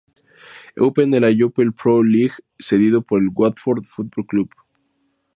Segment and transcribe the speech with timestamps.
[0.75, 4.49] Eupen de la Jupiler Pro League cedido por el Watford Football Club.